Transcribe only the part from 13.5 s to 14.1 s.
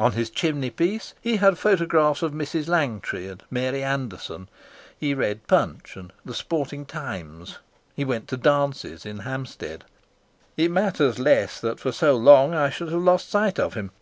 of him.